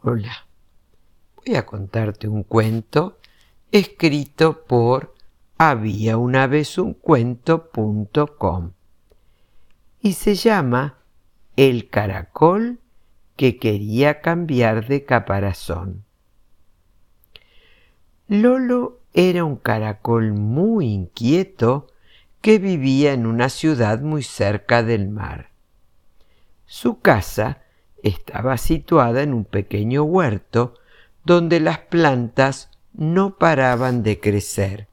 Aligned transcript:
Hola, 0.00 0.46
voy 1.34 1.56
a 1.56 1.66
contarte 1.66 2.28
un 2.28 2.44
cuento 2.44 3.18
escrito 3.72 4.64
por 4.64 5.12
había 5.58 6.16
y 10.00 10.12
se 10.12 10.36
llama 10.36 10.98
El 11.56 11.88
caracol 11.88 12.78
que 13.34 13.58
quería 13.58 14.20
cambiar 14.20 14.86
de 14.86 15.04
caparazón. 15.04 16.04
Lolo 18.28 19.00
era 19.14 19.42
un 19.42 19.56
caracol 19.56 20.32
muy 20.32 20.92
inquieto 20.92 21.88
que 22.40 22.60
vivía 22.60 23.14
en 23.14 23.26
una 23.26 23.48
ciudad 23.48 24.00
muy 24.00 24.22
cerca 24.22 24.84
del 24.84 25.08
mar. 25.08 25.50
Su 26.66 27.00
casa 27.00 27.62
estaba 28.02 28.56
situada 28.58 29.22
en 29.22 29.34
un 29.34 29.44
pequeño 29.44 30.02
huerto 30.02 30.74
donde 31.24 31.60
las 31.60 31.78
plantas 31.78 32.70
no 32.94 33.36
paraban 33.36 34.02
de 34.02 34.20
crecer. 34.20 34.88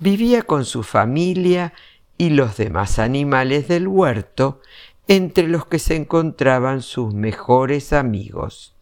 Vivía 0.00 0.42
con 0.42 0.64
su 0.64 0.82
familia 0.82 1.72
y 2.18 2.30
los 2.30 2.56
demás 2.56 2.98
animales 2.98 3.68
del 3.68 3.88
huerto, 3.88 4.60
entre 5.06 5.48
los 5.48 5.66
que 5.66 5.78
se 5.78 5.96
encontraban 5.96 6.82
sus 6.82 7.14
mejores 7.14 7.92
amigos, 7.92 8.74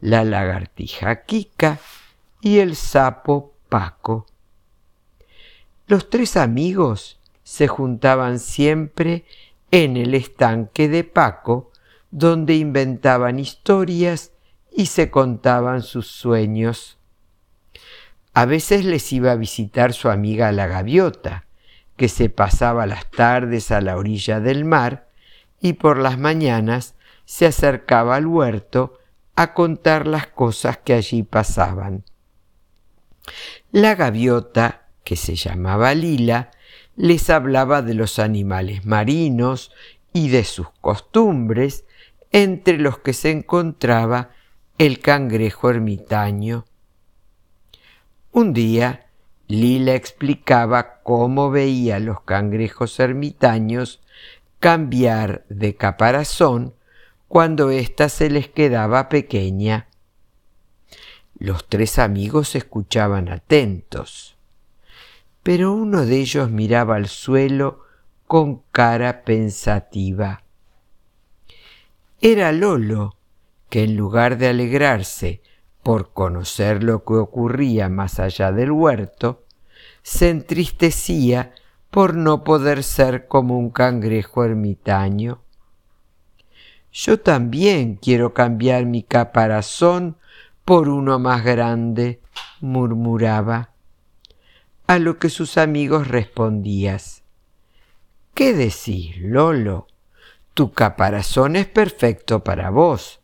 la 0.00 0.24
lagartija 0.24 1.24
Kika 1.24 1.80
y 2.40 2.58
el 2.58 2.76
sapo 2.76 3.54
Paco. 3.68 4.26
Los 5.86 6.10
tres 6.10 6.36
amigos 6.36 7.18
se 7.42 7.68
juntaban 7.68 8.38
siempre 8.38 9.24
en 9.70 9.96
el 9.96 10.14
estanque 10.14 10.88
de 10.88 11.04
Paco, 11.04 11.71
donde 12.12 12.54
inventaban 12.54 13.40
historias 13.40 14.32
y 14.70 14.86
se 14.86 15.10
contaban 15.10 15.82
sus 15.82 16.06
sueños. 16.06 16.98
A 18.34 18.44
veces 18.44 18.84
les 18.84 19.12
iba 19.12 19.32
a 19.32 19.36
visitar 19.36 19.94
su 19.94 20.08
amiga 20.08 20.52
la 20.52 20.66
gaviota, 20.66 21.46
que 21.96 22.08
se 22.08 22.28
pasaba 22.28 22.86
las 22.86 23.10
tardes 23.10 23.70
a 23.70 23.80
la 23.80 23.96
orilla 23.96 24.40
del 24.40 24.64
mar 24.64 25.08
y 25.60 25.74
por 25.74 25.98
las 25.98 26.18
mañanas 26.18 26.94
se 27.24 27.46
acercaba 27.46 28.16
al 28.16 28.26
huerto 28.26 28.98
a 29.34 29.54
contar 29.54 30.06
las 30.06 30.26
cosas 30.26 30.78
que 30.78 30.92
allí 30.92 31.22
pasaban. 31.22 32.04
La 33.70 33.94
gaviota, 33.94 34.82
que 35.04 35.16
se 35.16 35.34
llamaba 35.34 35.94
Lila, 35.94 36.50
les 36.94 37.30
hablaba 37.30 37.80
de 37.80 37.94
los 37.94 38.18
animales 38.18 38.84
marinos 38.84 39.72
y 40.12 40.28
de 40.28 40.44
sus 40.44 40.68
costumbres 40.80 41.84
entre 42.32 42.78
los 42.78 42.98
que 42.98 43.12
se 43.12 43.30
encontraba 43.30 44.30
el 44.78 45.00
cangrejo 45.00 45.70
ermitaño. 45.70 46.64
Un 48.32 48.54
día, 48.54 49.06
Lila 49.46 49.94
explicaba 49.94 51.02
cómo 51.02 51.50
veía 51.50 51.96
a 51.96 52.00
los 52.00 52.22
cangrejos 52.22 52.98
ermitaños 52.98 54.00
cambiar 54.60 55.44
de 55.50 55.76
caparazón 55.76 56.74
cuando 57.28 57.70
ésta 57.70 58.08
se 58.08 58.30
les 58.30 58.48
quedaba 58.48 59.08
pequeña. 59.08 59.88
Los 61.38 61.68
tres 61.68 61.98
amigos 61.98 62.54
escuchaban 62.54 63.28
atentos, 63.28 64.36
pero 65.42 65.72
uno 65.72 66.06
de 66.06 66.20
ellos 66.20 66.50
miraba 66.50 66.96
al 66.96 67.08
suelo 67.08 67.80
con 68.26 68.62
cara 68.70 69.24
pensativa. 69.24 70.41
Era 72.24 72.52
Lolo, 72.52 73.16
que 73.68 73.82
en 73.82 73.96
lugar 73.96 74.38
de 74.38 74.46
alegrarse 74.46 75.42
por 75.82 76.12
conocer 76.12 76.84
lo 76.84 77.02
que 77.02 77.14
ocurría 77.14 77.88
más 77.88 78.20
allá 78.20 78.52
del 78.52 78.70
huerto, 78.70 79.44
se 80.04 80.30
entristecía 80.30 81.52
por 81.90 82.14
no 82.14 82.44
poder 82.44 82.84
ser 82.84 83.26
como 83.26 83.58
un 83.58 83.70
cangrejo 83.70 84.44
ermitaño. 84.44 85.42
Yo 86.92 87.18
también 87.18 87.96
quiero 87.96 88.32
cambiar 88.32 88.86
mi 88.86 89.02
caparazón 89.02 90.16
por 90.64 90.88
uno 90.88 91.18
más 91.18 91.42
grande, 91.44 92.22
murmuraba. 92.60 93.70
A 94.86 95.00
lo 95.00 95.18
que 95.18 95.28
sus 95.28 95.58
amigos 95.58 96.06
respondías. 96.06 97.24
¿Qué 98.32 98.52
decís, 98.52 99.16
Lolo? 99.18 99.88
Tu 100.54 100.72
caparazón 100.72 101.56
es 101.56 101.66
perfecto 101.66 102.44
para 102.44 102.68
vos. 102.68 103.20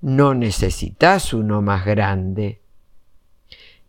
No 0.00 0.34
necesitas 0.34 1.32
uno 1.32 1.60
más 1.60 1.84
grande. 1.84 2.60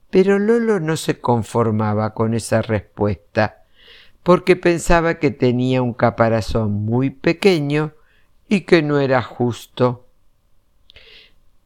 Pero 0.09 0.39
Lolo 0.39 0.79
no 0.79 0.97
se 0.97 1.19
conformaba 1.19 2.15
con 2.15 2.33
esa 2.33 2.63
respuesta, 2.63 3.63
porque 4.23 4.55
pensaba 4.55 5.19
que 5.19 5.29
tenía 5.29 5.83
un 5.83 5.93
caparazón 5.93 6.71
muy 6.71 7.11
pequeño 7.11 7.93
y 8.47 8.61
que 8.61 8.81
no 8.81 8.99
era 8.99 9.21
justo. 9.21 10.07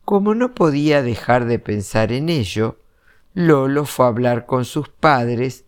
Como 0.04 0.36
no 0.36 0.54
podía 0.54 1.02
dejar 1.02 1.46
de 1.46 1.58
pensar 1.58 2.12
en 2.12 2.28
ello, 2.28 2.80
Lolo 3.34 3.86
fue 3.86 4.06
a 4.06 4.10
hablar 4.10 4.46
con 4.46 4.66
sus 4.66 4.90
padres, 4.90 5.64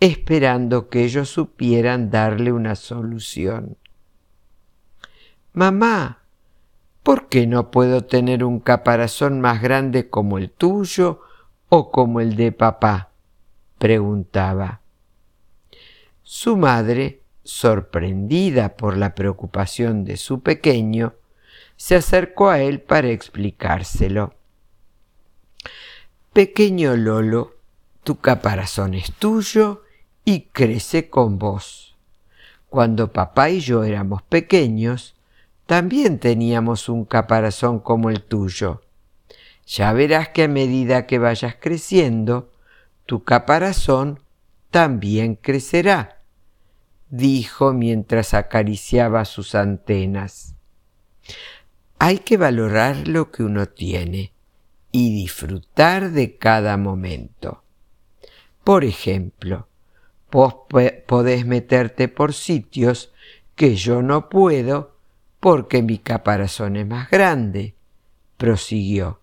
esperando 0.00 0.88
que 0.88 1.04
ellos 1.04 1.28
supieran 1.28 2.10
darle 2.10 2.52
una 2.52 2.74
solución. 2.74 3.76
Mamá, 5.54 6.18
¿por 7.04 7.28
qué 7.28 7.46
no 7.46 7.70
puedo 7.70 8.02
tener 8.02 8.42
un 8.42 8.58
caparazón 8.58 9.40
más 9.40 9.62
grande 9.62 10.10
como 10.10 10.38
el 10.38 10.50
tuyo 10.50 11.20
o 11.68 11.92
como 11.92 12.20
el 12.20 12.34
de 12.34 12.50
papá? 12.50 13.10
preguntaba. 13.78 14.80
Su 16.24 16.56
madre, 16.56 17.20
sorprendida 17.44 18.74
por 18.74 18.96
la 18.96 19.14
preocupación 19.14 20.04
de 20.04 20.16
su 20.16 20.40
pequeño, 20.40 21.14
se 21.76 21.94
acercó 21.94 22.48
a 22.50 22.58
él 22.60 22.80
para 22.80 23.10
explicárselo. 23.10 24.34
Pequeño 26.32 26.96
Lolo, 26.96 27.54
tu 28.02 28.18
caparazón 28.18 28.94
es 28.94 29.12
tuyo 29.12 29.84
y 30.24 30.46
crece 30.46 31.08
con 31.08 31.38
vos. 31.38 31.94
Cuando 32.68 33.12
papá 33.12 33.50
y 33.50 33.60
yo 33.60 33.84
éramos 33.84 34.22
pequeños, 34.22 35.14
también 35.66 36.18
teníamos 36.18 36.88
un 36.88 37.04
caparazón 37.04 37.80
como 37.80 38.10
el 38.10 38.22
tuyo. 38.22 38.82
Ya 39.66 39.92
verás 39.92 40.28
que 40.28 40.44
a 40.44 40.48
medida 40.48 41.06
que 41.06 41.18
vayas 41.18 41.56
creciendo, 41.58 42.52
tu 43.06 43.24
caparazón 43.24 44.20
también 44.70 45.36
crecerá, 45.36 46.22
dijo 47.08 47.72
mientras 47.72 48.34
acariciaba 48.34 49.24
sus 49.24 49.54
antenas. 49.54 50.54
Hay 51.98 52.18
que 52.18 52.36
valorar 52.36 53.08
lo 53.08 53.30
que 53.30 53.42
uno 53.42 53.66
tiene 53.66 54.32
y 54.90 55.14
disfrutar 55.14 56.10
de 56.10 56.36
cada 56.36 56.76
momento. 56.76 57.62
Por 58.64 58.84
ejemplo, 58.84 59.68
vos 60.30 60.54
podés 61.06 61.46
meterte 61.46 62.08
por 62.08 62.34
sitios 62.34 63.12
que 63.54 63.76
yo 63.76 64.02
no 64.02 64.28
puedo 64.28 64.93
porque 65.44 65.82
mi 65.82 65.98
caparazón 65.98 66.76
es 66.76 66.86
más 66.86 67.10
grande, 67.10 67.74
prosiguió. 68.38 69.20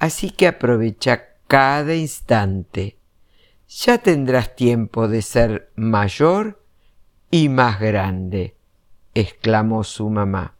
Así 0.00 0.30
que 0.30 0.48
aprovecha 0.48 1.36
cada 1.46 1.94
instante. 1.94 2.96
Ya 3.68 3.98
tendrás 3.98 4.56
tiempo 4.56 5.06
de 5.06 5.22
ser 5.22 5.70
mayor 5.76 6.60
y 7.30 7.48
más 7.48 7.78
grande, 7.78 8.56
exclamó 9.14 9.84
su 9.84 10.10
mamá. 10.10 10.56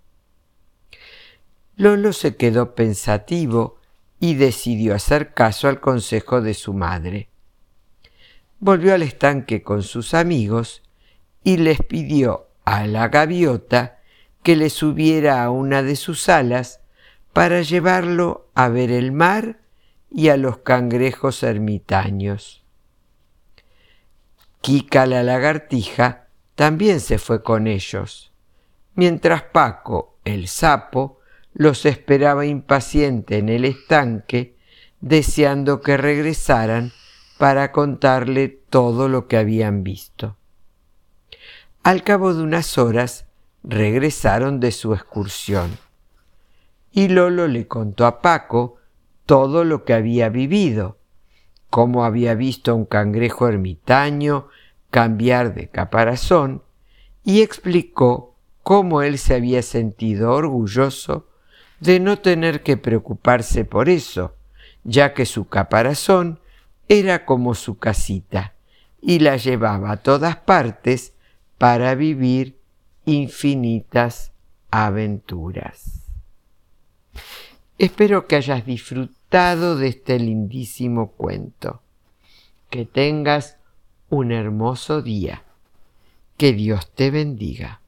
Lolo 1.74 2.12
se 2.12 2.36
quedó 2.36 2.76
pensativo 2.76 3.80
y 4.20 4.34
decidió 4.34 4.94
hacer 4.94 5.34
caso 5.34 5.66
al 5.66 5.80
consejo 5.80 6.40
de 6.40 6.54
su 6.54 6.72
madre. 6.72 7.30
Volvió 8.60 8.94
al 8.94 9.02
estanque 9.02 9.64
con 9.64 9.82
sus 9.82 10.14
amigos 10.14 10.84
y 11.42 11.56
les 11.56 11.82
pidió 11.82 12.46
a 12.64 12.86
la 12.86 13.08
gaviota 13.08 13.98
que 14.42 14.56
le 14.56 14.70
subiera 14.70 15.42
a 15.42 15.50
una 15.50 15.82
de 15.82 15.96
sus 15.96 16.28
alas 16.28 16.80
para 17.32 17.62
llevarlo 17.62 18.50
a 18.54 18.68
ver 18.68 18.90
el 18.90 19.12
mar 19.12 19.60
y 20.10 20.28
a 20.28 20.36
los 20.36 20.58
cangrejos 20.58 21.42
ermitaños. 21.42 22.64
Kika 24.60 25.06
la 25.06 25.22
lagartija 25.22 26.28
también 26.54 27.00
se 27.00 27.18
fue 27.18 27.42
con 27.42 27.66
ellos, 27.66 28.32
mientras 28.94 29.42
Paco, 29.42 30.18
el 30.24 30.48
sapo, 30.48 31.18
los 31.54 31.86
esperaba 31.86 32.46
impaciente 32.46 33.38
en 33.38 33.48
el 33.48 33.64
estanque, 33.64 34.56
deseando 35.00 35.80
que 35.80 35.96
regresaran 35.96 36.92
para 37.38 37.72
contarle 37.72 38.48
todo 38.48 39.08
lo 39.08 39.26
que 39.26 39.36
habían 39.36 39.82
visto. 39.82 40.36
Al 41.82 42.04
cabo 42.04 42.32
de 42.32 42.42
unas 42.42 42.78
horas 42.78 43.26
regresaron 43.64 44.60
de 44.60 44.72
su 44.72 44.94
excursión. 44.94 45.78
y 46.94 47.08
Lolo 47.08 47.48
le 47.48 47.66
contó 47.66 48.04
a 48.04 48.20
Paco 48.20 48.76
todo 49.24 49.64
lo 49.64 49.84
que 49.84 49.94
había 49.94 50.28
vivido, 50.28 50.98
cómo 51.70 52.04
había 52.04 52.34
visto 52.34 52.72
a 52.72 52.74
un 52.74 52.84
cangrejo 52.84 53.48
ermitaño 53.48 54.48
cambiar 54.90 55.54
de 55.54 55.68
caparazón 55.68 56.62
y 57.24 57.40
explicó 57.40 58.36
cómo 58.62 59.00
él 59.00 59.16
se 59.16 59.34
había 59.34 59.62
sentido 59.62 60.32
orgulloso 60.32 61.28
de 61.80 61.98
no 61.98 62.18
tener 62.18 62.62
que 62.62 62.76
preocuparse 62.76 63.64
por 63.64 63.88
eso, 63.88 64.36
ya 64.84 65.14
que 65.14 65.24
su 65.24 65.48
caparazón 65.48 66.40
era 66.88 67.24
como 67.24 67.54
su 67.54 67.78
casita 67.78 68.54
y 69.00 69.20
la 69.20 69.36
llevaba 69.36 69.92
a 69.92 69.96
todas 69.96 70.36
partes 70.36 71.14
para 71.56 71.94
vivir 71.94 72.61
infinitas 73.04 74.32
aventuras. 74.70 76.02
Espero 77.78 78.26
que 78.26 78.36
hayas 78.36 78.64
disfrutado 78.64 79.76
de 79.76 79.88
este 79.88 80.18
lindísimo 80.18 81.12
cuento. 81.12 81.82
Que 82.70 82.86
tengas 82.86 83.58
un 84.08 84.32
hermoso 84.32 85.02
día. 85.02 85.42
Que 86.36 86.52
Dios 86.52 86.90
te 86.94 87.10
bendiga. 87.10 87.81